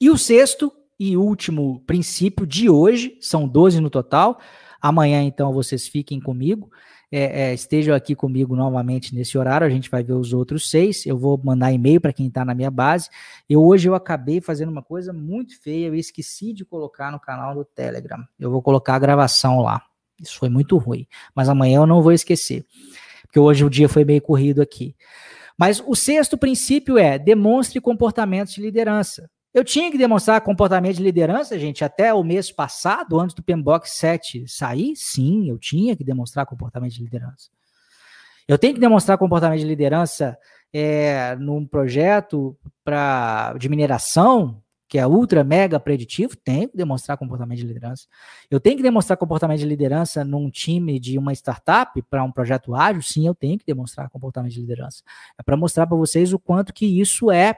E 0.00 0.08
o 0.08 0.16
sexto 0.16 0.72
e 0.98 1.16
último 1.16 1.80
princípio 1.86 2.46
de 2.46 2.70
hoje, 2.70 3.18
são 3.20 3.46
12 3.46 3.80
no 3.80 3.90
total. 3.90 4.40
Amanhã, 4.80 5.22
então, 5.22 5.52
vocês 5.52 5.86
fiquem 5.86 6.18
comigo. 6.18 6.70
É, 7.12 7.50
é, 7.50 7.54
estejam 7.54 7.94
aqui 7.94 8.14
comigo 8.14 8.56
novamente 8.56 9.14
nesse 9.14 9.36
horário. 9.36 9.66
A 9.66 9.70
gente 9.70 9.90
vai 9.90 10.02
ver 10.02 10.12
os 10.12 10.32
outros 10.32 10.70
seis. 10.70 11.04
Eu 11.04 11.18
vou 11.18 11.38
mandar 11.42 11.72
e-mail 11.72 12.00
para 12.00 12.12
quem 12.12 12.28
está 12.28 12.44
na 12.44 12.54
minha 12.54 12.70
base. 12.70 13.10
Eu 13.48 13.62
hoje 13.62 13.88
eu 13.88 13.94
acabei 13.94 14.40
fazendo 14.40 14.70
uma 14.70 14.82
coisa 14.82 15.12
muito 15.12 15.60
feia. 15.60 15.88
Eu 15.88 15.94
esqueci 15.94 16.52
de 16.52 16.64
colocar 16.64 17.10
no 17.12 17.20
canal 17.20 17.54
do 17.54 17.64
Telegram. 17.64 18.24
Eu 18.38 18.50
vou 18.50 18.62
colocar 18.62 18.94
a 18.94 18.98
gravação 18.98 19.60
lá. 19.60 19.82
Isso 20.18 20.38
foi 20.38 20.48
muito 20.48 20.78
ruim. 20.78 21.06
Mas 21.34 21.48
amanhã 21.48 21.80
eu 21.80 21.86
não 21.86 22.00
vou 22.00 22.12
esquecer. 22.12 22.64
Porque 23.22 23.38
hoje 23.38 23.64
o 23.64 23.70
dia 23.70 23.88
foi 23.88 24.04
meio 24.04 24.22
corrido 24.22 24.62
aqui. 24.62 24.94
Mas 25.58 25.82
o 25.86 25.94
sexto 25.94 26.38
princípio 26.38 26.96
é 26.96 27.18
demonstre 27.18 27.80
comportamentos 27.80 28.54
de 28.54 28.62
liderança. 28.62 29.28
Eu 29.52 29.64
tinha 29.64 29.90
que 29.90 29.98
demonstrar 29.98 30.40
comportamento 30.42 30.96
de 30.96 31.02
liderança, 31.02 31.58
gente, 31.58 31.84
até 31.84 32.14
o 32.14 32.22
mês 32.22 32.52
passado, 32.52 33.18
antes 33.18 33.34
do 33.34 33.42
PMBOK 33.42 33.88
7 33.88 34.46
sair? 34.46 34.94
Sim, 34.94 35.48
eu 35.48 35.58
tinha 35.58 35.96
que 35.96 36.04
demonstrar 36.04 36.46
comportamento 36.46 36.92
de 36.92 37.02
liderança. 37.02 37.50
Eu 38.46 38.56
tenho 38.56 38.74
que 38.74 38.80
demonstrar 38.80 39.18
comportamento 39.18 39.58
de 39.58 39.66
liderança 39.66 40.38
é, 40.72 41.34
num 41.36 41.66
projeto 41.66 42.56
pra, 42.84 43.54
de 43.58 43.68
mineração, 43.68 44.62
que 44.88 44.98
é 44.98 45.06
ultra 45.06 45.44
mega 45.44 45.78
preditivo, 45.78 46.36
tenho 46.36 46.68
que 46.68 46.76
demonstrar 46.76 47.16
comportamento 47.16 47.58
de 47.58 47.66
liderança. 47.66 48.06
Eu 48.50 48.58
tenho 48.58 48.76
que 48.76 48.82
demonstrar 48.82 49.16
comportamento 49.16 49.60
de 49.60 49.66
liderança 49.66 50.24
num 50.24 50.50
time 50.50 50.98
de 50.98 51.16
uma 51.18 51.32
startup 51.32 52.00
para 52.02 52.24
um 52.24 52.32
projeto 52.32 52.74
ágil, 52.74 53.02
sim, 53.02 53.26
eu 53.26 53.34
tenho 53.34 53.58
que 53.58 53.64
demonstrar 53.64 54.08
comportamento 54.10 54.52
de 54.52 54.60
liderança. 54.60 55.02
É 55.38 55.42
para 55.42 55.56
mostrar 55.56 55.86
para 55.86 55.96
vocês 55.96 56.32
o 56.32 56.38
quanto 56.38 56.72
que 56.72 56.86
isso 57.00 57.30
é 57.30 57.56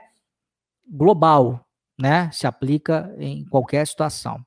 global, 0.87 1.65
né, 1.99 2.29
se 2.31 2.47
aplica 2.47 3.13
em 3.17 3.45
qualquer 3.45 3.85
situação. 3.87 4.43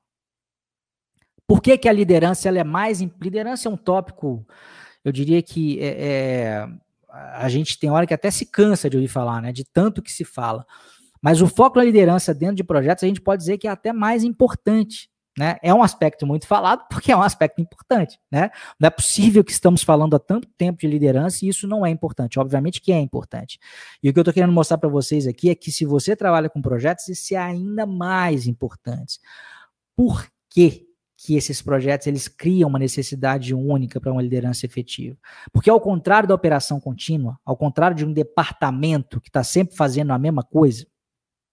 Por 1.45 1.61
que, 1.61 1.77
que 1.77 1.87
a 1.87 1.93
liderança 1.93 2.49
ela 2.49 2.59
é 2.59 2.63
mais. 2.63 2.99
Liderança 2.99 3.69
é 3.69 3.71
um 3.71 3.77
tópico, 3.77 4.45
eu 5.03 5.11
diria 5.11 5.41
que 5.41 5.79
é, 5.79 5.87
é, 5.87 6.67
a 7.09 7.47
gente 7.47 7.79
tem 7.79 7.89
hora 7.89 8.05
que 8.05 8.13
até 8.13 8.29
se 8.29 8.45
cansa 8.45 8.89
de 8.89 8.97
ouvir 8.97 9.07
falar, 9.07 9.41
né, 9.41 9.51
de 9.51 9.63
tanto 9.63 10.01
que 10.01 10.11
se 10.11 10.25
fala. 10.25 10.65
Mas 11.21 11.41
o 11.41 11.47
foco 11.47 11.77
na 11.77 11.85
liderança 11.85 12.33
dentro 12.33 12.55
de 12.55 12.63
projetos 12.63 13.03
a 13.03 13.07
gente 13.07 13.21
pode 13.21 13.41
dizer 13.41 13.57
que 13.57 13.67
é 13.67 13.71
até 13.71 13.93
mais 13.93 14.23
importante. 14.23 15.09
Né? 15.37 15.57
É 15.61 15.71
um 15.73 15.83
aspecto 15.83 16.25
muito 16.25 16.47
falado 16.47 16.85
porque 16.89 17.11
é 17.11 17.15
um 17.15 17.21
aspecto 17.21 17.61
importante. 17.61 18.19
Né? 18.31 18.49
Não 18.79 18.87
é 18.87 18.89
possível 18.89 19.43
que 19.43 19.51
estamos 19.51 19.83
falando 19.83 20.15
há 20.15 20.19
tanto 20.19 20.47
tempo 20.57 20.79
de 20.79 20.87
liderança 20.87 21.45
e 21.45 21.49
isso 21.49 21.67
não 21.67 21.85
é 21.85 21.89
importante. 21.89 22.39
Obviamente 22.39 22.81
que 22.81 22.91
é 22.91 22.99
importante. 22.99 23.59
E 24.01 24.09
o 24.09 24.13
que 24.13 24.19
eu 24.19 24.21
estou 24.21 24.33
querendo 24.33 24.53
mostrar 24.53 24.77
para 24.79 24.89
vocês 24.89 25.27
aqui 25.27 25.49
é 25.49 25.55
que 25.55 25.71
se 25.71 25.85
você 25.85 26.15
trabalha 26.15 26.49
com 26.49 26.61
projetos, 26.61 27.07
isso 27.07 27.35
é 27.35 27.37
ainda 27.37 27.85
mais 27.85 28.47
importante. 28.47 29.19
Por 29.95 30.25
quê? 30.49 30.87
que 31.19 31.35
esses 31.35 31.63
projetos 31.63 32.05
eles 32.05 32.27
criam 32.27 32.69
uma 32.69 32.77
necessidade 32.77 33.51
única 33.53 33.99
para 33.99 34.11
uma 34.11 34.21
liderança 34.21 34.67
efetiva. 34.67 35.17
Porque 35.51 35.67
ao 35.67 35.81
contrário 35.81 36.29
da 36.29 36.35
operação 36.35 36.79
contínua, 36.79 37.39
ao 37.43 37.57
contrário 37.57 37.97
de 37.97 38.05
um 38.05 38.13
departamento 38.13 39.19
que 39.19 39.27
está 39.27 39.43
sempre 39.43 39.75
fazendo 39.75 40.13
a 40.13 40.19
mesma 40.19 40.43
coisa, 40.43 40.85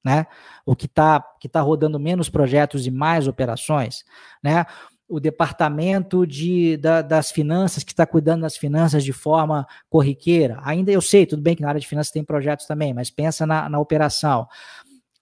né? 0.04 0.26
O 0.66 0.76
que 0.76 0.86
está 0.86 1.24
que 1.40 1.48
tá 1.48 1.60
rodando 1.60 1.98
menos 1.98 2.28
projetos 2.28 2.86
e 2.86 2.90
mais 2.90 3.26
operações, 3.26 4.04
né? 4.42 4.66
O 5.08 5.20
departamento 5.20 6.26
de, 6.26 6.76
da, 6.76 7.02
das 7.02 7.30
finanças, 7.30 7.84
que 7.84 7.92
está 7.92 8.06
cuidando 8.06 8.42
das 8.42 8.56
finanças 8.56 9.04
de 9.04 9.12
forma 9.12 9.66
corriqueira. 9.88 10.60
Ainda 10.64 10.90
eu 10.90 11.00
sei, 11.00 11.26
tudo 11.26 11.42
bem 11.42 11.54
que 11.54 11.62
na 11.62 11.68
área 11.68 11.80
de 11.80 11.86
finanças 11.86 12.12
tem 12.12 12.24
projetos 12.24 12.66
também, 12.66 12.92
mas 12.94 13.10
pensa 13.10 13.46
na, 13.46 13.68
na 13.68 13.78
operação. 13.78 14.48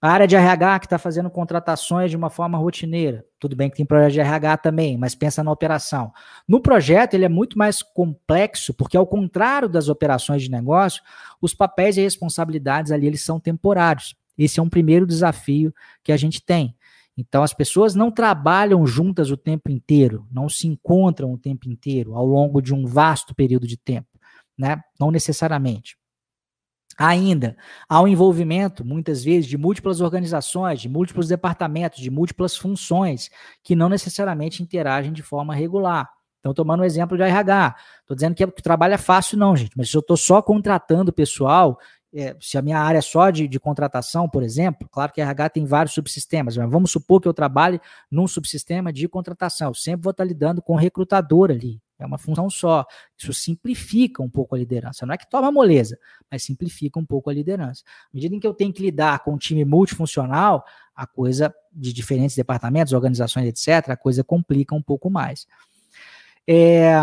A 0.03 0.09
área 0.09 0.27
de 0.27 0.35
RH 0.35 0.79
que 0.79 0.85
está 0.85 0.97
fazendo 0.97 1.29
contratações 1.29 2.11
de 2.11 2.17
uma 2.17 2.29
forma 2.29 2.57
rotineira. 2.57 3.25
Tudo 3.39 3.55
bem 3.55 3.69
que 3.69 3.77
tem 3.77 3.85
projeto 3.85 4.11
de 4.11 4.19
RH 4.19 4.57
também, 4.57 4.97
mas 4.97 5.15
pensa 5.15 5.41
na 5.41 5.49
operação. 5.49 6.11
No 6.45 6.61
projeto, 6.61 7.13
ele 7.13 7.23
é 7.23 7.29
muito 7.29 7.57
mais 7.57 7.81
complexo, 7.81 8.73
porque 8.73 8.97
ao 8.97 9.07
contrário 9.07 9.69
das 9.69 9.87
operações 9.87 10.41
de 10.43 10.51
negócio, 10.51 11.01
os 11.41 11.53
papéis 11.53 11.95
e 11.95 12.01
responsabilidades 12.01 12.91
ali 12.91 13.07
eles 13.07 13.23
são 13.23 13.39
temporários. 13.39 14.13
Esse 14.37 14.59
é 14.59 14.63
um 14.63 14.69
primeiro 14.69 15.05
desafio 15.05 15.73
que 16.03 16.11
a 16.11 16.17
gente 16.17 16.43
tem. 16.43 16.75
Então, 17.15 17.43
as 17.43 17.53
pessoas 17.53 17.93
não 17.93 18.09
trabalham 18.09 18.85
juntas 18.87 19.29
o 19.29 19.37
tempo 19.37 19.69
inteiro, 19.69 20.27
não 20.31 20.49
se 20.49 20.67
encontram 20.67 21.31
o 21.31 21.37
tempo 21.37 21.69
inteiro, 21.69 22.15
ao 22.15 22.25
longo 22.25 22.61
de 22.61 22.73
um 22.73 22.85
vasto 22.85 23.35
período 23.35 23.67
de 23.67 23.77
tempo, 23.77 24.09
né? 24.57 24.81
Não 24.99 25.11
necessariamente. 25.11 25.95
Ainda, 26.97 27.55
há 27.89 28.01
um 28.01 28.07
envolvimento, 28.07 28.85
muitas 28.85 29.23
vezes, 29.23 29.47
de 29.47 29.57
múltiplas 29.57 29.99
organizações, 29.99 30.79
de 30.79 30.89
múltiplos 30.89 31.27
departamentos, 31.27 31.99
de 31.99 32.09
múltiplas 32.09 32.55
funções, 32.55 33.29
que 33.63 33.75
não 33.75 33.89
necessariamente 33.89 34.61
interagem 34.61 35.11
de 35.11 35.23
forma 35.23 35.55
regular. 35.55 36.09
Então, 36.39 36.53
tomando 36.53 36.81
o 36.81 36.83
um 36.83 36.85
exemplo 36.85 37.17
de 37.17 37.23
RH, 37.23 37.75
estou 38.01 38.15
dizendo 38.15 38.35
que, 38.35 38.43
é, 38.43 38.47
o 38.47 38.51
trabalho 38.51 38.93
é 38.93 38.97
fácil, 38.97 39.37
não, 39.37 39.55
gente, 39.55 39.71
mas 39.77 39.89
se 39.89 39.97
eu 39.97 40.01
estou 40.01 40.17
só 40.17 40.41
contratando 40.41 41.11
pessoal 41.11 41.79
é, 42.13 42.35
se 42.39 42.57
a 42.57 42.61
minha 42.61 42.79
área 42.79 42.99
é 42.99 43.01
só 43.01 43.29
de, 43.31 43.47
de 43.47 43.59
contratação, 43.59 44.29
por 44.29 44.43
exemplo, 44.43 44.87
claro 44.91 45.11
que 45.11 45.19
a 45.19 45.25
RH 45.25 45.49
tem 45.49 45.65
vários 45.65 45.95
subsistemas, 45.95 46.55
mas 46.55 46.69
vamos 46.69 46.91
supor 46.91 47.19
que 47.19 47.27
eu 47.27 47.33
trabalhe 47.33 47.81
num 48.09 48.27
subsistema 48.27 48.93
de 48.93 49.07
contratação. 49.07 49.69
Eu 49.69 49.73
sempre 49.73 50.03
vou 50.03 50.11
estar 50.11 50.23
lidando 50.23 50.61
com 50.61 50.73
o 50.73 50.77
recrutador 50.77 51.49
ali. 51.49 51.81
É 51.97 52.05
uma 52.05 52.17
função 52.17 52.49
só. 52.49 52.85
Isso 53.17 53.33
simplifica 53.33 54.21
um 54.21 54.29
pouco 54.29 54.55
a 54.55 54.57
liderança. 54.57 55.05
Não 55.05 55.13
é 55.13 55.17
que 55.17 55.29
toma 55.29 55.51
moleza, 55.51 55.97
mas 56.29 56.43
simplifica 56.43 56.99
um 56.99 57.05
pouco 57.05 57.29
a 57.29 57.33
liderança. 57.33 57.83
À 57.85 58.09
medida 58.13 58.35
em 58.35 58.39
que 58.39 58.45
eu 58.45 58.53
tenho 58.53 58.73
que 58.73 58.81
lidar 58.81 59.19
com 59.23 59.33
um 59.33 59.37
time 59.37 59.63
multifuncional, 59.63 60.63
a 60.95 61.07
coisa 61.07 61.53
de 61.71 61.93
diferentes 61.93 62.35
departamentos, 62.35 62.93
organizações, 62.93 63.47
etc., 63.47 63.89
a 63.91 63.97
coisa 63.97 64.23
complica 64.23 64.75
um 64.75 64.81
pouco 64.81 65.09
mais. 65.09 65.47
É, 66.47 66.93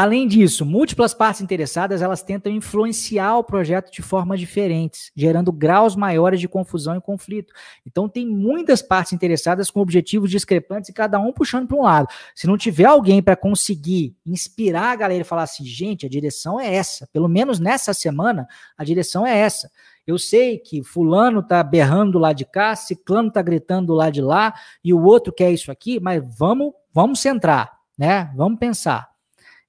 Além 0.00 0.28
disso, 0.28 0.64
múltiplas 0.64 1.12
partes 1.12 1.40
interessadas 1.40 2.00
elas 2.00 2.22
tentam 2.22 2.52
influenciar 2.52 3.36
o 3.36 3.42
projeto 3.42 3.90
de 3.90 4.00
formas 4.00 4.38
diferentes, 4.38 5.10
gerando 5.16 5.50
graus 5.50 5.96
maiores 5.96 6.38
de 6.38 6.46
confusão 6.46 6.96
e 6.96 7.00
conflito. 7.00 7.52
Então 7.84 8.08
tem 8.08 8.24
muitas 8.24 8.80
partes 8.80 9.12
interessadas 9.12 9.72
com 9.72 9.80
objetivos 9.80 10.30
discrepantes 10.30 10.88
e 10.88 10.92
cada 10.92 11.18
um 11.18 11.32
puxando 11.32 11.66
para 11.66 11.76
um 11.76 11.82
lado. 11.82 12.06
Se 12.32 12.46
não 12.46 12.56
tiver 12.56 12.84
alguém 12.84 13.20
para 13.20 13.34
conseguir 13.34 14.16
inspirar 14.24 14.92
a 14.92 14.94
galera 14.94 15.22
e 15.22 15.24
falar 15.24 15.42
assim, 15.42 15.64
gente, 15.64 16.06
a 16.06 16.08
direção 16.08 16.60
é 16.60 16.72
essa. 16.72 17.08
Pelo 17.12 17.26
menos 17.26 17.58
nessa 17.58 17.92
semana, 17.92 18.46
a 18.76 18.84
direção 18.84 19.26
é 19.26 19.36
essa. 19.36 19.68
Eu 20.06 20.16
sei 20.16 20.58
que 20.58 20.80
fulano 20.84 21.42
tá 21.42 21.60
berrando 21.60 22.20
lá 22.20 22.32
de 22.32 22.44
cá, 22.44 22.76
ciclano 22.76 23.32
tá 23.32 23.42
gritando 23.42 23.92
lá 23.94 24.10
de 24.10 24.22
lá 24.22 24.54
e 24.84 24.94
o 24.94 25.02
outro 25.02 25.32
quer 25.32 25.50
isso 25.50 25.72
aqui, 25.72 25.98
mas 25.98 26.22
vamos, 26.38 26.72
vamos 26.94 27.18
centrar, 27.18 27.80
né? 27.98 28.32
Vamos 28.36 28.60
pensar 28.60 29.17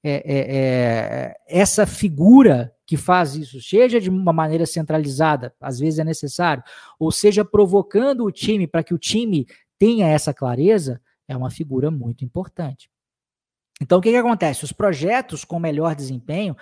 é, 0.04 0.12
é, 0.12 0.56
é, 0.58 1.36
essa 1.48 1.86
figura 1.86 2.74
que 2.86 2.96
faz 2.98 3.36
isso, 3.36 3.62
seja 3.62 4.00
de 4.00 4.10
uma 4.10 4.34
maneira 4.34 4.66
centralizada, 4.66 5.54
às 5.60 5.80
vezes 5.80 6.00
é 6.00 6.04
necessário, 6.04 6.64
ou 6.98 7.12
seja, 7.12 7.46
provocando 7.46 8.26
o 8.26 8.32
time 8.32 8.66
para 8.66 8.84
que 8.84 8.94
o 8.94 8.98
time 8.98 9.46
tenha 9.78 10.08
essa 10.08 10.34
clareza, 10.34 11.02
é 11.28 11.36
uma 11.36 11.52
figura 11.52 11.92
muito 11.92 12.26
importante. 12.26 12.90
Então, 13.82 14.00
o 14.00 14.02
que, 14.02 14.10
que 14.10 14.18
acontece? 14.18 14.66
Os 14.66 14.72
projetos 14.72 15.46
com 15.46 15.60
melhor 15.60 15.96
desempenho, 15.96 16.56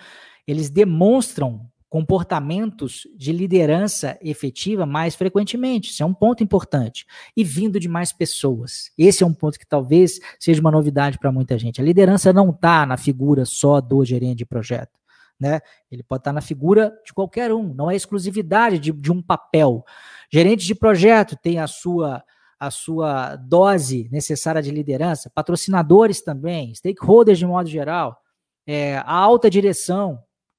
eles 0.46 0.70
demonstram 0.70 1.68
comportamentos 1.88 3.06
de 3.16 3.32
liderança 3.32 4.18
efetiva 4.20 4.84
mais 4.84 5.14
frequentemente. 5.14 5.90
Isso 5.90 6.02
é 6.02 6.06
um 6.06 6.12
ponto 6.12 6.42
importante. 6.42 7.06
E 7.36 7.42
vindo 7.42 7.80
de 7.80 7.88
mais 7.88 8.12
pessoas. 8.12 8.90
Esse 8.96 9.22
é 9.22 9.26
um 9.26 9.32
ponto 9.32 9.58
que 9.58 9.66
talvez 9.66 10.20
seja 10.38 10.60
uma 10.60 10.70
novidade 10.70 11.18
para 11.18 11.32
muita 11.32 11.58
gente. 11.58 11.80
A 11.80 11.84
liderança 11.84 12.32
não 12.32 12.50
está 12.50 12.84
na 12.84 12.96
figura 12.96 13.44
só 13.44 13.80
do 13.80 14.04
gerente 14.04 14.38
de 14.38 14.46
projeto. 14.46 14.98
Né? 15.40 15.60
Ele 15.90 16.02
pode 16.02 16.20
estar 16.20 16.30
tá 16.30 16.34
na 16.34 16.40
figura 16.40 16.92
de 17.06 17.14
qualquer 17.14 17.52
um, 17.52 17.72
não 17.72 17.90
é 17.90 17.96
exclusividade 17.96 18.78
de, 18.78 18.92
de 18.92 19.12
um 19.12 19.22
papel. 19.22 19.84
Gerente 20.30 20.66
de 20.66 20.74
projeto 20.74 21.36
tem 21.36 21.58
a 21.58 21.66
sua 21.66 22.22
a 22.60 22.72
sua 22.72 23.36
dose 23.36 24.08
necessária 24.10 24.60
de 24.60 24.72
liderança, 24.72 25.30
patrocinadores 25.32 26.20
também, 26.20 26.74
stakeholders 26.74 27.38
de 27.38 27.46
modo 27.46 27.68
geral, 27.68 28.20
é, 28.66 28.96
a 28.96 29.12
alta 29.12 29.48
direção, 29.48 30.18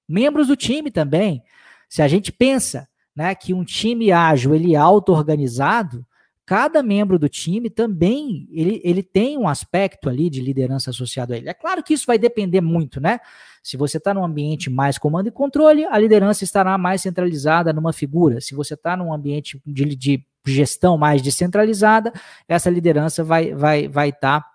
membros 0.09 0.47
do 0.47 0.55
time 0.55 0.89
também. 0.89 1.43
Se 1.87 2.01
a 2.01 2.07
gente 2.07 2.31
pensa 2.31 2.89
né, 3.15 3.35
que 3.35 3.53
um 3.53 3.63
time 3.63 4.11
ágil 4.11 4.55
ele 4.55 4.73
é 4.73 4.77
auto-organizado, 4.77 6.05
cada 6.45 6.81
membro 6.81 7.19
do 7.19 7.29
time 7.29 7.69
também 7.69 8.47
ele, 8.51 8.81
ele 8.83 9.03
tem 9.03 9.37
um 9.37 9.47
aspecto 9.47 10.09
ali 10.09 10.31
de 10.31 10.41
liderança 10.41 10.89
associado 10.89 11.33
a 11.33 11.37
ele. 11.37 11.47
É 11.47 11.53
claro 11.53 11.83
que 11.83 11.93
isso 11.93 12.07
vai 12.07 12.17
depender 12.17 12.59
muito, 12.59 12.99
né? 12.99 13.19
Se 13.61 13.77
você 13.77 13.97
está 13.97 14.13
num 14.13 14.23
ambiente 14.23 14.69
mais 14.69 14.97
comando 14.97 15.27
e 15.27 15.31
controle, 15.31 15.85
a 15.85 15.97
liderança 15.99 16.43
estará 16.43 16.75
mais 16.77 17.01
centralizada 17.01 17.71
numa 17.71 17.93
figura. 17.93 18.41
Se 18.41 18.55
você 18.55 18.73
está 18.73 18.97
num 18.97 19.13
ambiente 19.13 19.61
de, 19.63 19.95
de, 19.95 20.25
gestão 20.47 20.97
mais 20.97 21.21
descentralizada, 21.21 22.11
essa 22.47 22.69
liderança 22.69 23.23
vai 23.23 23.53
vai 23.53 23.87
vai 23.87 24.09
estar 24.09 24.41
tá, 24.41 24.48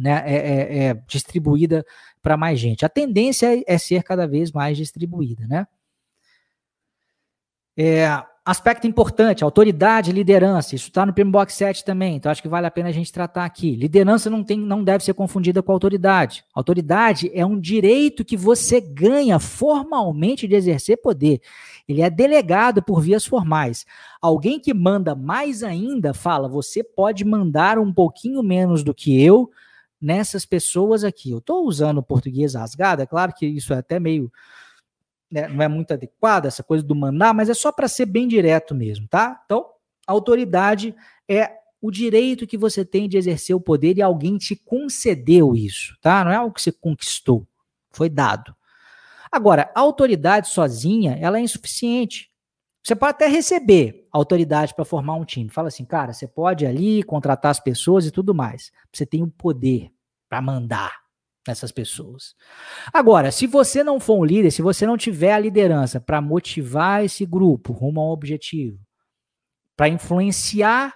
né, 0.00 0.22
é, 0.26 0.36
é, 0.36 0.84
é 0.86 0.94
distribuída 1.06 1.84
para 2.22 2.36
mais 2.36 2.58
gente. 2.58 2.84
A 2.84 2.88
tendência 2.88 3.58
é, 3.58 3.64
é, 3.66 3.78
ser 3.78 4.02
cada 4.02 4.26
vez 4.26 4.52
mais 4.52 4.76
distribuída, 4.76 5.46
né? 5.46 5.66
É, 7.76 8.22
aspecto 8.44 8.86
importante, 8.86 9.44
autoridade, 9.44 10.12
liderança. 10.12 10.74
Isso 10.74 10.88
está 10.88 11.06
no 11.06 11.12
Primo 11.12 11.30
Box 11.30 11.54
7 11.54 11.84
também, 11.84 12.16
então 12.16 12.30
acho 12.30 12.42
que 12.42 12.48
vale 12.48 12.66
a 12.66 12.70
pena 12.70 12.88
a 12.88 12.92
gente 12.92 13.12
tratar 13.12 13.44
aqui. 13.44 13.74
Liderança 13.74 14.28
não, 14.28 14.44
tem, 14.44 14.58
não 14.58 14.82
deve 14.84 15.04
ser 15.04 15.14
confundida 15.14 15.62
com 15.62 15.72
autoridade. 15.72 16.44
Autoridade 16.54 17.30
é 17.32 17.46
um 17.46 17.58
direito 17.58 18.24
que 18.24 18.36
você 18.36 18.80
ganha 18.80 19.38
formalmente 19.38 20.46
de 20.46 20.54
exercer 20.54 20.98
poder. 20.98 21.40
Ele 21.88 22.02
é 22.02 22.10
delegado 22.10 22.82
por 22.82 23.00
vias 23.00 23.24
formais. 23.24 23.86
Alguém 24.20 24.60
que 24.60 24.74
manda 24.74 25.14
mais 25.14 25.62
ainda 25.62 26.12
fala: 26.12 26.48
você 26.48 26.82
pode 26.82 27.24
mandar 27.24 27.78
um 27.78 27.92
pouquinho 27.92 28.42
menos 28.42 28.82
do 28.82 28.94
que 28.94 29.22
eu 29.22 29.50
nessas 30.02 30.44
pessoas 30.44 31.04
aqui. 31.04 31.30
Eu 31.30 31.38
estou 31.38 31.64
usando 31.64 32.02
português 32.02 32.54
rasgado, 32.54 33.02
é 33.02 33.06
claro 33.06 33.32
que 33.32 33.46
isso 33.46 33.72
é 33.72 33.78
até 33.78 34.00
meio 34.00 34.30
né, 35.30 35.48
não 35.48 35.62
é 35.62 35.68
muito 35.68 35.92
adequada, 35.92 36.46
essa 36.46 36.62
coisa 36.62 36.84
do 36.84 36.94
mandar, 36.94 37.32
mas 37.32 37.48
é 37.48 37.54
só 37.54 37.72
para 37.72 37.88
ser 37.88 38.04
bem 38.04 38.28
direto 38.28 38.74
mesmo, 38.74 39.08
tá? 39.08 39.40
Então, 39.46 39.64
autoridade 40.06 40.94
é 41.26 41.50
o 41.80 41.90
direito 41.90 42.46
que 42.46 42.58
você 42.58 42.84
tem 42.84 43.08
de 43.08 43.16
exercer 43.16 43.56
o 43.56 43.60
poder 43.60 43.96
e 43.96 44.02
alguém 44.02 44.36
te 44.36 44.54
concedeu 44.54 45.56
isso, 45.56 45.96
tá? 46.02 46.22
Não 46.22 46.30
é 46.30 46.36
algo 46.36 46.54
que 46.54 46.60
você 46.60 46.70
conquistou, 46.70 47.46
foi 47.90 48.10
dado. 48.10 48.54
Agora, 49.32 49.70
a 49.74 49.80
autoridade 49.80 50.48
sozinha, 50.48 51.16
ela 51.18 51.38
é 51.38 51.40
insuficiente. 51.40 52.30
Você 52.84 52.94
pode 52.94 53.12
até 53.12 53.26
receber 53.28 54.06
autoridade 54.12 54.74
para 54.74 54.84
formar 54.84 55.14
um 55.14 55.24
time. 55.24 55.48
Fala 55.48 55.68
assim, 55.68 55.84
cara, 55.84 56.12
você 56.12 56.26
pode 56.26 56.66
ali 56.66 57.02
contratar 57.02 57.50
as 57.50 57.60
pessoas 57.60 58.04
e 58.04 58.10
tudo 58.10 58.34
mais. 58.34 58.70
Você 58.92 59.06
tem 59.06 59.22
o 59.22 59.28
poder 59.28 59.90
para 60.32 60.40
mandar 60.40 60.94
essas 61.46 61.70
pessoas. 61.70 62.34
Agora, 62.90 63.30
se 63.30 63.46
você 63.46 63.84
não 63.84 64.00
for 64.00 64.18
um 64.18 64.24
líder, 64.24 64.50
se 64.50 64.62
você 64.62 64.86
não 64.86 64.96
tiver 64.96 65.34
a 65.34 65.38
liderança 65.38 66.00
para 66.00 66.22
motivar 66.22 67.04
esse 67.04 67.26
grupo 67.26 67.70
rumo 67.74 68.00
a 68.00 68.04
um 68.04 68.12
objetivo, 68.12 68.80
para 69.76 69.90
influenciar 69.90 70.94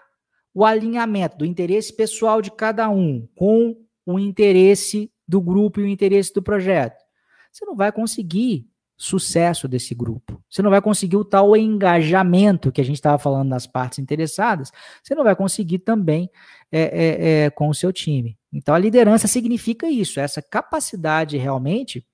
o 0.54 0.64
alinhamento 0.64 1.36
do 1.36 1.44
interesse 1.44 1.94
pessoal 1.94 2.40
de 2.40 2.50
cada 2.50 2.88
um 2.88 3.28
com 3.36 3.76
o 4.06 4.18
interesse 4.18 5.12
do 5.28 5.38
grupo 5.38 5.80
e 5.80 5.84
o 5.84 5.88
interesse 5.88 6.32
do 6.32 6.42
projeto, 6.42 7.04
você 7.52 7.66
não 7.66 7.76
vai 7.76 7.92
conseguir 7.92 8.66
sucesso 8.96 9.68
desse 9.68 9.94
grupo. 9.94 10.42
Você 10.48 10.62
não 10.62 10.70
vai 10.70 10.80
conseguir 10.80 11.16
o 11.16 11.24
tal 11.24 11.54
engajamento 11.56 12.72
que 12.72 12.80
a 12.80 12.84
gente 12.84 12.96
estava 12.96 13.18
falando 13.18 13.50
das 13.50 13.66
partes 13.66 13.98
interessadas. 13.98 14.72
Você 15.02 15.14
não 15.14 15.24
vai 15.24 15.36
conseguir 15.36 15.80
também 15.80 16.30
é, 16.72 16.80
é, 16.80 17.44
é, 17.44 17.50
com 17.50 17.68
o 17.68 17.74
seu 17.74 17.92
time. 17.92 18.38
Então, 18.56 18.75
a 18.75 18.79
liderança 18.79 19.26
significa 19.26 19.88
isso, 19.88 20.19
essa 20.19 20.41
capacidade 20.41 21.37
realmente 21.37 22.06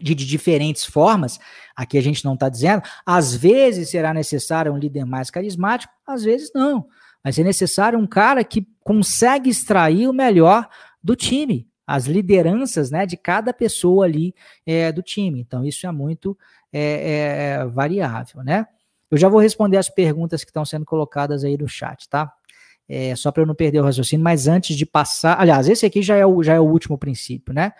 de, 0.00 0.14
de 0.14 0.26
diferentes 0.26 0.84
formas. 0.84 1.38
Aqui 1.76 1.98
a 1.98 2.02
gente 2.02 2.24
não 2.24 2.34
está 2.34 2.48
dizendo. 2.48 2.82
Às 3.04 3.34
vezes 3.34 3.90
será 3.90 4.14
necessário 4.14 4.72
um 4.72 4.78
líder 4.78 5.04
mais 5.04 5.30
carismático, 5.30 5.92
às 6.06 6.22
vezes 6.22 6.50
não. 6.54 6.86
Vai 7.22 7.32
ser 7.32 7.44
necessário 7.44 7.98
um 7.98 8.06
cara 8.06 8.42
que 8.42 8.66
consegue 8.80 9.50
extrair 9.50 10.08
o 10.08 10.12
melhor 10.12 10.68
do 11.02 11.14
time 11.14 11.68
as 11.86 12.06
lideranças 12.06 12.90
né, 12.90 13.04
de 13.04 13.16
cada 13.16 13.52
pessoa 13.52 14.04
ali 14.04 14.34
é, 14.64 14.90
do 14.92 15.02
time. 15.02 15.40
Então, 15.40 15.64
isso 15.64 15.86
é 15.86 15.92
muito 15.92 16.38
é, 16.72 17.58
é, 17.60 17.66
variável, 17.66 18.42
né? 18.42 18.66
Eu 19.10 19.18
já 19.18 19.28
vou 19.28 19.40
responder 19.40 19.76
as 19.76 19.90
perguntas 19.90 20.42
que 20.42 20.48
estão 20.48 20.64
sendo 20.64 20.86
colocadas 20.86 21.44
aí 21.44 21.58
no 21.58 21.68
chat, 21.68 22.08
tá? 22.08 22.32
É, 22.88 23.14
só 23.16 23.30
para 23.30 23.42
eu 23.42 23.46
não 23.46 23.54
perder 23.54 23.80
o 23.80 23.84
raciocínio, 23.84 24.22
mas 24.22 24.46
antes 24.46 24.76
de 24.76 24.84
passar. 24.84 25.40
Aliás, 25.40 25.68
esse 25.68 25.86
aqui 25.86 26.02
já 26.02 26.16
é 26.16 26.26
o, 26.26 26.42
já 26.42 26.54
é 26.54 26.60
o 26.60 26.64
último 26.64 26.98
princípio, 26.98 27.54
né? 27.54 27.72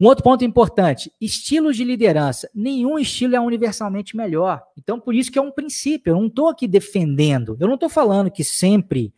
Um 0.00 0.06
outro 0.06 0.24
ponto 0.24 0.44
importante: 0.44 1.12
estilos 1.20 1.76
de 1.76 1.84
liderança. 1.84 2.50
Nenhum 2.54 2.98
estilo 2.98 3.36
é 3.36 3.40
universalmente 3.40 4.16
melhor. 4.16 4.62
Então, 4.76 4.98
por 4.98 5.14
isso 5.14 5.30
que 5.30 5.38
é 5.38 5.42
um 5.42 5.52
princípio. 5.52 6.10
Eu 6.10 6.16
não 6.16 6.26
estou 6.26 6.48
aqui 6.48 6.66
defendendo. 6.66 7.56
Eu 7.60 7.68
não 7.68 7.74
estou 7.74 7.88
falando 7.88 8.30
que 8.30 8.42
sempre 8.42 9.14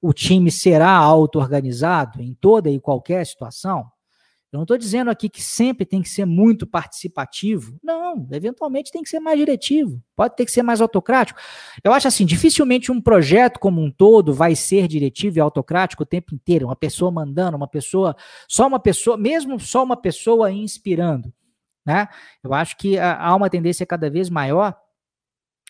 o 0.00 0.12
time 0.12 0.50
será 0.50 0.92
auto-organizado 0.92 2.22
em 2.22 2.34
toda 2.34 2.70
e 2.70 2.78
qualquer 2.78 3.26
situação? 3.26 3.90
Eu 4.50 4.56
não 4.56 4.62
estou 4.62 4.78
dizendo 4.78 5.10
aqui 5.10 5.28
que 5.28 5.42
sempre 5.42 5.84
tem 5.84 6.00
que 6.00 6.08
ser 6.08 6.24
muito 6.24 6.66
participativo. 6.66 7.78
Não, 7.82 8.26
eventualmente 8.32 8.90
tem 8.90 9.02
que 9.02 9.08
ser 9.08 9.20
mais 9.20 9.38
diretivo, 9.38 10.02
pode 10.16 10.36
ter 10.36 10.46
que 10.46 10.50
ser 10.50 10.62
mais 10.62 10.80
autocrático. 10.80 11.38
Eu 11.84 11.92
acho 11.92 12.08
assim, 12.08 12.24
dificilmente 12.24 12.90
um 12.90 13.00
projeto 13.00 13.60
como 13.60 13.82
um 13.82 13.90
todo 13.90 14.32
vai 14.32 14.56
ser 14.56 14.88
diretivo 14.88 15.36
e 15.36 15.40
autocrático 15.40 16.02
o 16.02 16.06
tempo 16.06 16.34
inteiro. 16.34 16.66
Uma 16.66 16.76
pessoa 16.76 17.10
mandando, 17.10 17.58
uma 17.58 17.68
pessoa, 17.68 18.16
só 18.48 18.66
uma 18.66 18.80
pessoa, 18.80 19.18
mesmo 19.18 19.60
só 19.60 19.84
uma 19.84 19.96
pessoa 19.96 20.50
inspirando. 20.50 21.30
Né? 21.84 22.08
Eu 22.42 22.54
acho 22.54 22.76
que 22.78 22.98
há 22.98 23.34
uma 23.34 23.50
tendência 23.50 23.84
cada 23.84 24.08
vez 24.08 24.30
maior 24.30 24.74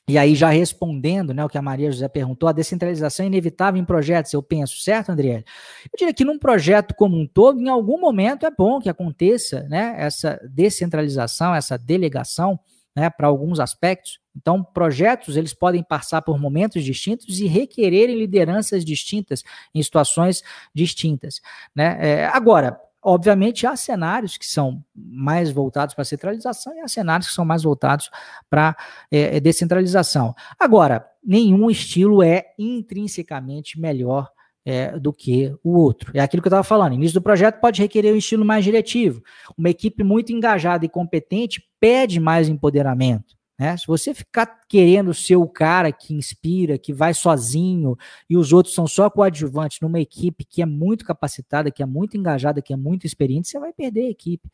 e 0.09 0.17
aí, 0.17 0.35
já 0.35 0.49
respondendo 0.49 1.35
né, 1.35 1.45
o 1.45 1.49
que 1.49 1.59
a 1.59 1.63
Maria 1.63 1.93
José 1.93 2.09
perguntou, 2.09 2.49
a 2.49 2.53
descentralização 2.53 3.25
é 3.25 3.27
inevitável 3.27 3.81
em 3.81 3.85
projetos, 3.85 4.33
eu 4.33 4.43
penso, 4.43 4.79
certo, 4.79 5.11
Andriele? 5.11 5.45
Eu 5.85 5.99
diria 5.99 6.15
que 6.15 6.25
num 6.25 6.39
projeto 6.39 6.95
como 6.95 7.17
um 7.19 7.27
todo, 7.27 7.61
em 7.61 7.69
algum 7.69 8.01
momento 8.01 8.47
é 8.47 8.51
bom 8.51 8.81
que 8.81 8.89
aconteça 8.89 9.65
né, 9.69 9.95
essa 9.99 10.41
descentralização, 10.51 11.55
essa 11.55 11.77
delegação 11.77 12.59
né, 12.97 13.11
para 13.11 13.27
alguns 13.27 13.61
aspectos. 13.61 14.19
Então, 14.35 14.65
projetos 14.65 15.37
eles 15.37 15.53
podem 15.53 15.83
passar 15.83 16.23
por 16.23 16.39
momentos 16.39 16.83
distintos 16.83 17.39
e 17.39 17.47
requererem 17.47 18.19
lideranças 18.19 18.85
distintas 18.85 19.45
em 19.75 19.83
situações 19.83 20.43
distintas. 20.75 21.41
Né? 21.75 21.99
É, 22.01 22.27
agora, 22.27 22.81
Obviamente, 23.03 23.67
há 23.67 23.77
cenários 23.77 24.37
que 24.37 24.47
são 24.47 24.83
mais 24.95 25.51
voltados 25.51 25.95
para 25.95 26.05
centralização 26.05 26.75
e 26.77 26.81
há 26.81 26.89
cenários 26.89 27.29
que 27.29 27.35
são 27.35 27.45
mais 27.45 27.63
voltados 27.63 28.11
para 28.51 28.77
é, 29.11 29.37
é, 29.37 29.41
descentralização. 29.41 30.35
Agora, 30.59 31.07
nenhum 31.25 31.71
estilo 31.71 32.23
é 32.23 32.47
intrinsecamente 32.59 33.81
melhor 33.81 34.29
é, 34.65 34.99
do 34.99 35.13
que 35.13 35.55
o 35.63 35.79
outro. 35.79 36.11
É 36.13 36.21
aquilo 36.21 36.43
que 36.43 36.49
eu 36.49 36.51
estava 36.51 36.65
falando. 36.65 36.93
início 36.93 37.15
do 37.15 37.23
projeto 37.23 37.61
pode 37.61 37.81
requerer 37.81 38.13
um 38.13 38.19
estilo 38.19 38.45
mais 38.45 38.65
diretivo. 38.65 39.23
Uma 39.57 39.71
equipe 39.71 40.03
muito 40.03 40.33
engajada 40.33 40.85
e 40.85 40.89
competente 40.89 41.63
pede 41.81 42.19
mais 42.19 42.49
empoderamento. 42.49 43.38
Né? 43.59 43.77
Se 43.77 43.87
você 43.87 44.15
ficar 44.15 44.47
querendo 44.69 45.13
ser 45.13 45.37
o 45.37 45.49
cara 45.49 45.91
que 45.91 46.15
inspira, 46.15 46.79
que 46.79 46.93
vai 46.93 47.13
sozinho, 47.13 47.97
e 48.31 48.37
os 48.37 48.53
outros 48.53 48.75
são 48.75 48.87
só 48.87 49.11
coadjuvantes 49.11 49.81
numa 49.81 49.99
equipe 49.99 50.45
que 50.45 50.63
é 50.63 50.67
muito 50.67 51.05
capacitada, 51.05 51.71
que 51.71 51.83
é 51.83 51.87
muito 51.87 52.17
engajada, 52.17 52.63
que 52.63 52.73
é 52.73 52.77
muito 52.77 53.07
experiente, 53.07 53.49
você 53.49 53.59
vai 53.59 53.73
perder 53.73 54.07
a 54.07 54.11
equipe. 54.11 54.49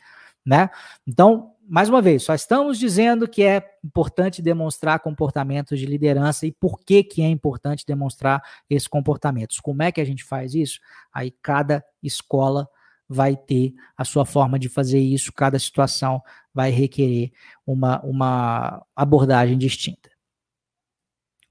Né? 0.45 0.69
Então, 1.07 1.53
mais 1.67 1.89
uma 1.89 2.03
vez, 2.03 2.23
só 2.23 2.35
estamos 2.35 2.79
dizendo 2.79 3.27
que 3.27 3.43
é 3.43 3.63
importante 3.83 4.43
demonstrar 4.43 5.01
comportamentos 5.01 5.79
de 5.79 5.87
liderança 5.87 6.47
e 6.47 6.53
por 6.53 6.81
que, 6.81 7.03
que 7.03 7.23
é 7.23 7.29
importante 7.29 7.87
demonstrar 7.87 8.43
esses 8.69 8.87
comportamentos. 8.87 9.61
Como 9.61 9.83
é 9.83 9.91
que 9.91 10.01
a 10.01 10.05
gente 10.05 10.23
faz 10.23 10.55
isso? 10.55 10.81
Aí 11.13 11.31
cada 11.43 11.83
escola 12.03 12.69
vai 13.15 13.37
ter 13.37 13.73
a 13.97 14.05
sua 14.05 14.25
forma 14.25 14.59
de 14.59 14.69
fazer 14.69 14.99
isso, 14.99 15.33
cada 15.33 15.59
situação 15.59 16.21
vai 16.53 16.71
requerer 16.71 17.33
uma, 17.67 18.01
uma 18.03 18.85
abordagem 18.95 19.57
distinta. 19.57 20.11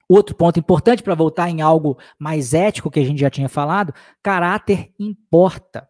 Outro 0.07 0.35
ponto 0.35 0.59
importante 0.59 1.01
para 1.01 1.15
voltar 1.15 1.49
em 1.49 1.61
algo 1.61 1.97
mais 2.19 2.53
ético 2.53 2.91
que 2.91 2.99
a 2.99 3.03
gente 3.03 3.19
já 3.19 3.29
tinha 3.29 3.49
falado, 3.49 3.93
caráter 4.21 4.91
importa. 4.99 5.89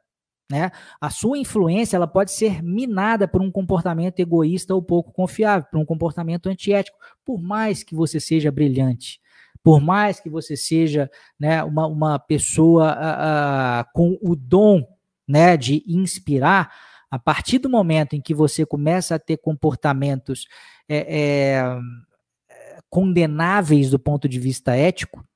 Né? 0.50 0.72
A 1.01 1.10
sua 1.10 1.38
influência 1.38 1.96
ela 1.96 2.08
pode 2.08 2.32
ser 2.32 2.62
minada 2.62 3.27
por 3.27 3.42
um 3.42 3.51
comportamento 3.51 4.20
egoísta 4.20 4.75
ou 4.75 4.84
pouco 4.84 5.12
confiável, 5.12 5.68
por 5.70 5.80
um 5.80 5.86
comportamento 5.86 6.48
antiético, 6.48 6.98
por 7.25 7.42
mais 7.42 7.84
que 7.84 7.96
você 7.96 8.20
seja 8.20 8.51
brilhante, 8.51 9.20
por 9.63 9.82
mais 9.82 10.20
que 10.20 10.30
você 10.30 10.56
seja 10.56 11.10
né, 11.39 11.63
uma, 11.63 11.88
uma 11.88 12.20
pessoa 12.20 12.94
uh, 12.94 13.82
uh, 13.82 13.86
com 13.94 14.18
o 14.22 14.36
dom 14.36 14.86
né, 15.34 15.58
de 15.58 15.84
inspirar, 15.88 16.72
a 17.10 17.18
partir 17.18 17.58
do 17.58 17.68
momento 17.68 18.16
em 18.16 18.22
que 18.22 18.36
você 18.36 18.68
começa 18.68 19.16
a 19.16 19.20
ter 19.20 19.38
comportamentos 19.38 20.46
é, 20.88 20.98
é, 21.10 22.80
condenáveis 22.88 23.90
do 23.90 23.98
ponto 23.98 24.30
de 24.30 24.40
vista 24.40 24.75
ético, 24.75 25.28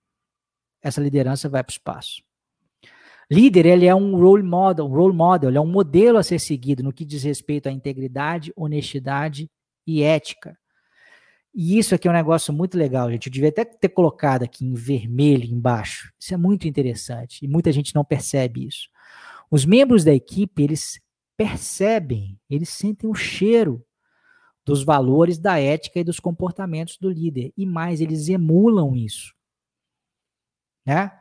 essa 0.83 1.01
liderança 1.01 1.49
vai 1.49 1.63
para 1.63 1.71
o 1.71 1.73
espaço. 1.73 2.21
Líder, 3.29 3.65
ele 3.65 3.87
é 3.87 3.95
um 3.95 4.15
role 4.15 4.43
model, 4.43 4.85
role 4.85 5.15
model, 5.15 5.49
ele 5.49 5.57
é 5.57 5.61
um 5.61 5.71
modelo 5.71 6.19
a 6.19 6.23
ser 6.23 6.37
seguido 6.37 6.83
no 6.83 6.93
que 6.93 7.03
diz 7.03 7.23
respeito 7.23 7.67
à 7.67 7.71
integridade, 7.71 8.53
honestidade 8.55 9.49
e 9.85 10.03
ética. 10.03 10.55
E 11.55 11.79
isso 11.79 11.95
aqui 11.95 12.07
é 12.07 12.11
um 12.11 12.13
negócio 12.13 12.53
muito 12.53 12.77
legal, 12.77 13.09
gente. 13.09 13.25
Eu 13.25 13.33
devia 13.33 13.49
até 13.49 13.65
ter 13.65 13.89
colocado 13.89 14.43
aqui 14.43 14.63
em 14.63 14.75
vermelho 14.75 15.51
embaixo. 15.51 16.13
Isso 16.19 16.35
é 16.35 16.37
muito 16.37 16.67
interessante 16.67 17.43
e 17.43 17.47
muita 17.47 17.71
gente 17.71 17.95
não 17.95 18.05
percebe 18.05 18.67
isso. 18.67 18.95
Os 19.49 19.65
membros 19.65 20.03
da 20.03 20.13
equipe, 20.13 20.61
eles 20.61 20.99
percebem, 21.35 22.39
eles 22.49 22.69
sentem 22.69 23.09
o 23.09 23.15
cheiro 23.15 23.85
dos 24.65 24.83
valores, 24.83 25.37
da 25.37 25.59
ética 25.59 25.99
e 25.99 26.03
dos 26.03 26.19
comportamentos 26.19 26.97
do 26.97 27.09
líder. 27.09 27.53
E 27.55 27.65
mais, 27.65 28.01
eles 28.01 28.27
emulam 28.27 28.95
isso. 28.95 29.33
Né? 30.85 31.11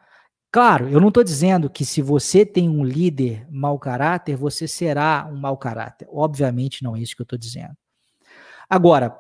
Claro, 0.51 0.89
eu 0.89 1.01
não 1.01 1.09
estou 1.09 1.23
dizendo 1.23 1.69
que 1.69 1.85
se 1.85 2.01
você 2.01 2.45
tem 2.45 2.69
um 2.69 2.83
líder 2.83 3.47
mau 3.51 3.79
caráter, 3.79 4.37
você 4.37 4.67
será 4.67 5.29
um 5.31 5.37
mau 5.37 5.57
caráter. 5.57 6.09
Obviamente 6.11 6.83
não 6.83 6.97
é 6.97 7.01
isso 7.01 7.15
que 7.15 7.23
eu 7.23 7.25
estou 7.25 7.39
dizendo. 7.39 7.77
Agora, 8.69 9.17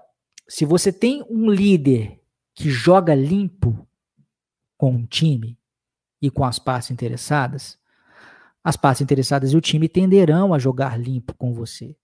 se 0.48 0.64
você 0.64 0.92
tem 0.92 1.24
um 1.28 1.50
líder 1.50 2.20
que 2.54 2.70
joga 2.70 3.14
limpo 3.14 3.86
com 4.76 4.90
um 4.90 5.06
time 5.06 5.58
e 6.20 6.30
com 6.30 6.44
as 6.44 6.58
partes 6.58 6.90
interessadas, 6.90 7.78
as 8.66 8.76
partes 8.76 9.00
interessadas 9.00 9.52
e 9.52 9.56
o 9.56 9.60
time 9.60 9.88
tenderão 9.88 10.52
a 10.52 10.58
jogar 10.58 10.98
limpo 10.98 11.32
com 11.38 11.54
você. 11.54 11.94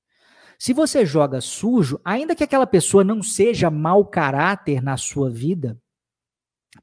Se 0.56 0.72
você 0.72 1.04
joga 1.04 1.40
sujo, 1.40 2.00
ainda 2.04 2.36
que 2.36 2.44
aquela 2.44 2.68
pessoa 2.68 3.02
não 3.02 3.20
seja 3.20 3.68
mau 3.68 4.04
caráter 4.04 4.80
na 4.80 4.96
sua 4.96 5.28
vida, 5.28 5.76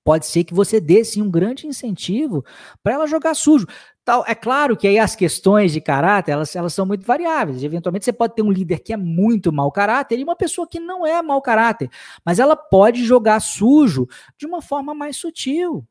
pode 0.04 0.26
ser 0.26 0.44
que 0.44 0.54
você 0.54 0.82
dê 0.82 1.06
sim 1.06 1.22
um 1.22 1.32
grande 1.32 1.66
incentivo 1.66 2.44
para 2.84 2.96
ela 2.96 3.08
jogar 3.08 3.34
sujo. 3.34 3.66
Tal, 4.04 4.26
é 4.28 4.36
claro 4.36 4.76
que 4.76 4.86
aí 4.86 5.00
as 5.00 5.16
questões 5.16 5.72
de 5.72 5.80
caráter, 5.80 6.34
elas, 6.34 6.54
elas 6.58 6.74
são 6.74 6.86
muito 6.86 7.06
variáveis. 7.06 7.64
Eventualmente 7.64 8.04
você 8.04 8.12
pode 8.12 8.36
ter 8.36 8.42
um 8.42 8.52
líder 8.52 8.80
que 8.80 8.92
é 8.92 8.98
muito 8.98 9.50
mau 9.50 9.72
caráter 9.72 10.20
e 10.20 10.24
uma 10.26 10.36
pessoa 10.36 10.68
que 10.68 10.82
não 10.82 11.08
é 11.08 11.22
mau 11.22 11.42
caráter, 11.42 11.90
mas 12.26 12.38
ela 12.38 12.58
pode 12.58 13.06
jogar 13.06 13.40
sujo 13.40 14.06
de 14.38 14.46
uma 14.46 14.62
forma 14.62 14.94
mais 14.94 15.16
sutil, 15.16 15.88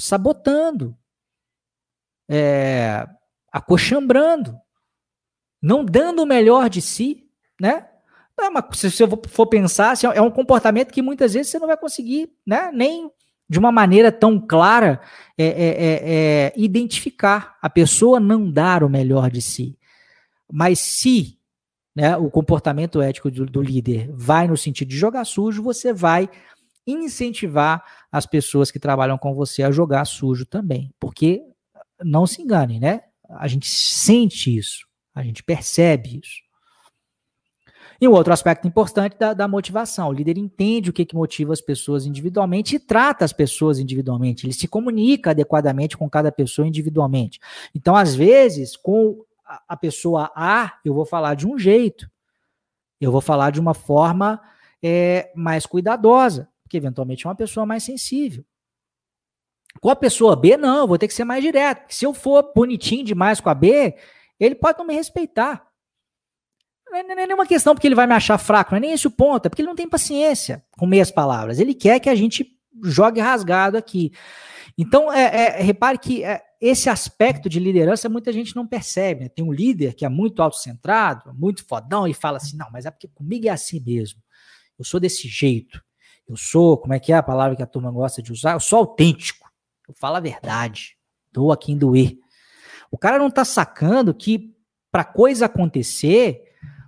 sabotando, 0.00 0.96
é, 2.30 3.06
acochambrando 3.52 4.56
não 5.60 5.84
dando 5.84 6.22
o 6.22 6.26
melhor 6.26 6.70
de 6.70 6.80
si, 6.80 7.26
né? 7.60 7.86
Mas 8.52 8.78
se 8.78 8.90
você 8.90 9.06
for 9.28 9.46
pensar, 9.46 9.90
assim, 9.90 10.06
é 10.06 10.22
um 10.22 10.30
comportamento 10.30 10.92
que 10.92 11.02
muitas 11.02 11.34
vezes 11.34 11.50
você 11.50 11.58
não 11.58 11.66
vai 11.66 11.76
conseguir, 11.76 12.30
né? 12.46 12.70
Nem 12.72 13.10
de 13.46 13.58
uma 13.58 13.70
maneira 13.70 14.10
tão 14.10 14.40
clara 14.40 15.00
é, 15.36 15.44
é, 15.44 15.48
é, 15.48 16.00
é, 16.02 16.52
identificar 16.56 17.58
a 17.60 17.68
pessoa 17.68 18.18
não 18.18 18.50
dar 18.50 18.82
o 18.82 18.88
melhor 18.88 19.30
de 19.30 19.42
si. 19.42 19.76
Mas 20.50 20.78
se 20.78 21.36
né, 21.94 22.16
o 22.16 22.30
comportamento 22.30 23.02
ético 23.02 23.30
do, 23.30 23.44
do 23.44 23.60
líder 23.60 24.08
vai 24.12 24.46
no 24.46 24.56
sentido 24.56 24.88
de 24.88 24.96
jogar 24.96 25.24
sujo, 25.24 25.62
você 25.62 25.92
vai 25.92 26.30
incentivar 26.86 27.84
as 28.10 28.24
pessoas 28.24 28.70
que 28.70 28.78
trabalham 28.78 29.18
com 29.18 29.34
você 29.34 29.62
a 29.64 29.70
jogar 29.70 30.04
sujo 30.04 30.46
também. 30.46 30.94
Porque 30.98 31.42
não 32.04 32.26
se 32.26 32.42
enganem, 32.42 32.80
né? 32.80 33.02
A 33.28 33.46
gente 33.46 33.68
sente 33.68 34.56
isso. 34.56 34.86
A 35.14 35.22
gente 35.22 35.42
percebe 35.42 36.20
isso. 36.22 36.50
E 38.00 38.08
um 38.08 38.12
outro 38.12 38.32
aspecto 38.32 38.66
importante 38.66 39.18
da, 39.18 39.34
da 39.34 39.46
motivação. 39.46 40.08
O 40.08 40.12
líder 40.12 40.38
entende 40.38 40.88
o 40.88 40.92
que, 40.92 41.04
que 41.04 41.14
motiva 41.14 41.52
as 41.52 41.60
pessoas 41.60 42.06
individualmente 42.06 42.76
e 42.76 42.78
trata 42.78 43.26
as 43.26 43.32
pessoas 43.32 43.78
individualmente. 43.78 44.46
Ele 44.46 44.54
se 44.54 44.66
comunica 44.66 45.32
adequadamente 45.32 45.98
com 45.98 46.08
cada 46.08 46.32
pessoa 46.32 46.66
individualmente. 46.66 47.38
Então, 47.74 47.94
às 47.94 48.14
vezes, 48.14 48.74
com 48.74 49.22
a, 49.44 49.76
pessoa 49.76 50.30
A, 50.34 50.78
eu 50.82 50.94
vou 50.94 51.04
falar 51.04 51.34
de 51.34 51.46
um 51.46 51.58
jeito. 51.58 52.10
Eu 52.98 53.12
vou 53.12 53.20
falar 53.20 53.50
de 53.50 53.60
uma 53.60 53.74
forma 53.74 54.40
é, 54.82 55.30
mais 55.34 55.66
cuidadosa, 55.66 56.48
porque 56.62 56.78
eventualmente 56.78 57.26
é 57.26 57.28
uma 57.28 57.36
pessoa 57.36 57.66
mais 57.66 57.82
sensível. 57.82 58.44
Com 59.80 59.90
a 59.90 59.96
pessoa 59.96 60.36
B, 60.36 60.56
não, 60.56 60.86
vou 60.86 60.98
ter 60.98 61.08
que 61.08 61.14
ser 61.14 61.24
mais 61.24 61.42
direto. 61.42 61.92
Se 61.92 62.04
eu 62.04 62.12
for 62.12 62.52
bonitinho 62.54 63.04
demais 63.04 63.40
com 63.40 63.48
a 63.48 63.54
B, 63.54 63.96
ele 64.38 64.54
pode 64.54 64.78
não 64.78 64.86
me 64.86 64.94
respeitar. 64.94 65.66
Não 66.86 66.98
é, 66.98 67.02
não 67.02 67.12
é 67.12 67.26
nenhuma 67.26 67.46
questão 67.46 67.74
porque 67.74 67.86
ele 67.86 67.94
vai 67.94 68.06
me 68.06 68.14
achar 68.14 68.36
fraco, 68.36 68.72
não 68.72 68.78
é 68.78 68.80
nem 68.80 68.92
esse 68.92 69.06
o 69.06 69.10
ponto, 69.10 69.46
é 69.46 69.48
porque 69.48 69.62
ele 69.62 69.68
não 69.68 69.76
tem 69.76 69.88
paciência 69.88 70.64
com 70.72 70.86
meias 70.86 71.10
palavras. 71.10 71.58
Ele 71.58 71.72
quer 71.72 72.00
que 72.00 72.10
a 72.10 72.14
gente 72.14 72.58
jogue 72.82 73.20
rasgado 73.20 73.76
aqui. 73.76 74.12
Então, 74.76 75.12
é, 75.12 75.58
é, 75.58 75.62
repare 75.62 75.98
que 75.98 76.24
é, 76.24 76.42
esse 76.60 76.88
aspecto 76.88 77.48
de 77.48 77.60
liderança 77.60 78.08
muita 78.08 78.32
gente 78.32 78.54
não 78.56 78.66
percebe. 78.66 79.24
Né? 79.24 79.28
Tem 79.28 79.44
um 79.44 79.52
líder 79.52 79.94
que 79.94 80.04
é 80.04 80.08
muito 80.08 80.42
autocentrado, 80.42 81.32
muito 81.34 81.66
fodão 81.66 82.06
e 82.06 82.14
fala 82.14 82.38
assim: 82.38 82.56
não, 82.56 82.70
mas 82.72 82.86
é 82.86 82.90
porque 82.90 83.08
comigo 83.08 83.46
é 83.46 83.50
assim 83.50 83.80
mesmo. 83.80 84.20
Eu 84.78 84.84
sou 84.84 84.98
desse 84.98 85.28
jeito. 85.28 85.82
Eu 86.28 86.36
sou, 86.36 86.78
como 86.78 86.94
é 86.94 87.00
que 87.00 87.12
é 87.12 87.16
a 87.16 87.22
palavra 87.22 87.56
que 87.56 87.62
a 87.62 87.66
turma 87.66 87.90
gosta 87.90 88.22
de 88.22 88.32
usar? 88.32 88.52
Eu 88.52 88.60
sou 88.60 88.78
autêntico. 88.78 89.39
Eu 89.90 89.94
falo 89.96 90.16
a 90.16 90.20
verdade. 90.20 90.96
Dou 91.32 91.50
a 91.50 91.56
quem 91.56 91.76
doer. 91.76 92.16
O 92.92 92.96
cara 92.96 93.18
não 93.18 93.28
tá 93.28 93.44
sacando 93.44 94.14
que 94.14 94.54
para 94.90 95.04
coisa 95.04 95.46
acontecer, 95.46 96.42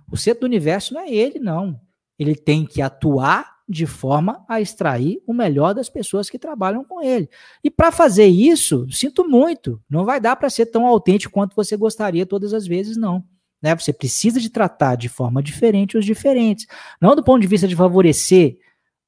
o 0.09 0.15
centro 0.15 0.41
do 0.41 0.45
universo 0.45 0.93
não 0.93 1.01
é 1.01 1.11
ele, 1.11 1.37
não. 1.37 1.79
Ele 2.17 2.33
tem 2.33 2.65
que 2.65 2.81
atuar 2.81 3.53
de 3.67 3.85
forma 3.85 4.45
a 4.47 4.61
extrair 4.61 5.21
o 5.27 5.33
melhor 5.33 5.73
das 5.73 5.89
pessoas 5.89 6.29
que 6.29 6.39
trabalham 6.39 6.85
com 6.85 7.01
ele. 7.01 7.29
E 7.61 7.69
para 7.69 7.91
fazer 7.91 8.27
isso, 8.27 8.87
sinto 8.89 9.27
muito, 9.27 9.81
não 9.89 10.05
vai 10.05 10.21
dar 10.21 10.37
para 10.37 10.49
ser 10.49 10.67
tão 10.67 10.87
autêntico 10.87 11.33
quanto 11.33 11.55
você 11.55 11.75
gostaria 11.75 12.25
todas 12.25 12.53
as 12.53 12.65
vezes, 12.65 12.95
não. 12.95 13.23
Né? 13.61 13.75
Você 13.75 13.91
precisa 13.91 14.39
de 14.39 14.49
tratar 14.49 14.95
de 14.95 15.09
forma 15.09 15.43
diferente 15.43 15.97
os 15.97 16.05
diferentes, 16.05 16.67
não 17.01 17.15
do 17.15 17.23
ponto 17.23 17.41
de 17.41 17.47
vista 17.47 17.67
de 17.67 17.75
favorecer 17.75 18.59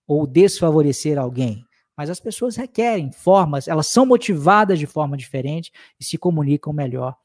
ou 0.05 0.27
desfavorecer 0.27 1.17
alguém, 1.17 1.64
mas 1.97 2.09
as 2.09 2.19
pessoas 2.19 2.55
requerem 2.55 3.11
formas, 3.11 3.67
elas 3.67 3.87
são 3.87 4.05
motivadas 4.05 4.79
de 4.79 4.85
forma 4.85 5.15
diferente 5.15 5.71
e 5.99 6.03
se 6.03 6.17
comunicam 6.17 6.73
melhor 6.73 7.15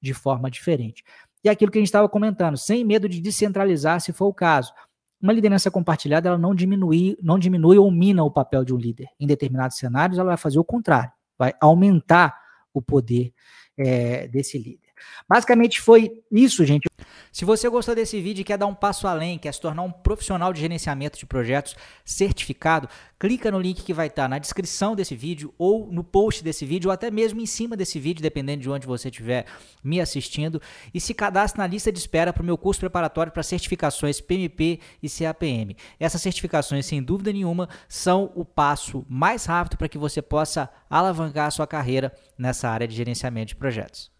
de 0.00 0.12
forma 0.12 0.50
diferente. 0.50 1.04
E 1.42 1.48
é 1.48 1.52
aquilo 1.52 1.70
que 1.70 1.78
a 1.78 1.80
gente 1.80 1.88
estava 1.88 2.08
comentando, 2.08 2.56
sem 2.56 2.84
medo 2.84 3.08
de 3.08 3.20
descentralizar, 3.20 4.00
se 4.00 4.12
for 4.12 4.26
o 4.26 4.34
caso. 4.34 4.72
Uma 5.20 5.32
liderança 5.32 5.70
compartilhada, 5.70 6.28
ela 6.28 6.38
não 6.38 6.54
diminui, 6.54 7.16
não 7.22 7.38
diminui 7.38 7.78
ou 7.78 7.90
mina 7.90 8.22
o 8.22 8.30
papel 8.30 8.64
de 8.64 8.74
um 8.74 8.76
líder. 8.76 9.08
Em 9.18 9.26
determinados 9.26 9.76
cenários, 9.76 10.18
ela 10.18 10.28
vai 10.28 10.36
fazer 10.36 10.58
o 10.58 10.64
contrário, 10.64 11.10
vai 11.36 11.52
aumentar 11.60 12.38
o 12.72 12.82
poder 12.82 13.32
é, 13.76 14.28
desse 14.28 14.58
líder. 14.58 14.87
Basicamente 15.28 15.80
foi 15.80 16.10
isso, 16.30 16.64
gente. 16.64 16.88
Se 17.32 17.44
você 17.44 17.68
gostou 17.68 17.94
desse 17.94 18.20
vídeo 18.20 18.40
e 18.40 18.44
quer 18.44 18.56
dar 18.56 18.66
um 18.66 18.74
passo 18.74 19.06
além, 19.06 19.38
quer 19.38 19.52
se 19.52 19.60
tornar 19.60 19.82
um 19.82 19.92
profissional 19.92 20.52
de 20.52 20.60
gerenciamento 20.60 21.18
de 21.18 21.26
projetos 21.26 21.76
certificado, 22.04 22.88
clica 23.18 23.50
no 23.50 23.60
link 23.60 23.82
que 23.82 23.92
vai 23.92 24.06
estar 24.06 24.28
na 24.28 24.38
descrição 24.38 24.96
desse 24.96 25.14
vídeo 25.14 25.54
ou 25.58 25.86
no 25.92 26.02
post 26.02 26.42
desse 26.42 26.64
vídeo 26.64 26.88
ou 26.88 26.92
até 26.92 27.10
mesmo 27.10 27.40
em 27.40 27.46
cima 27.46 27.76
desse 27.76 28.00
vídeo, 28.00 28.22
dependendo 28.22 28.62
de 28.62 28.70
onde 28.70 28.86
você 28.86 29.08
estiver 29.08 29.44
me 29.84 30.00
assistindo, 30.00 30.60
e 30.92 31.00
se 31.00 31.14
cadastre 31.14 31.60
na 31.60 31.66
lista 31.66 31.92
de 31.92 31.98
espera 31.98 32.32
para 32.32 32.42
o 32.42 32.46
meu 32.46 32.56
curso 32.56 32.80
preparatório 32.80 33.30
para 33.30 33.42
certificações 33.42 34.20
PMP 34.20 34.80
e 35.02 35.08
CAPM. 35.08 35.76
Essas 36.00 36.22
certificações, 36.22 36.86
sem 36.86 37.02
dúvida 37.02 37.32
nenhuma, 37.32 37.68
são 37.88 38.32
o 38.34 38.44
passo 38.44 39.04
mais 39.08 39.44
rápido 39.44 39.76
para 39.76 39.88
que 39.88 39.98
você 39.98 40.22
possa 40.22 40.68
alavancar 40.88 41.46
a 41.46 41.50
sua 41.50 41.66
carreira 41.66 42.12
nessa 42.36 42.68
área 42.68 42.88
de 42.88 42.96
gerenciamento 42.96 43.48
de 43.48 43.56
projetos. 43.56 44.17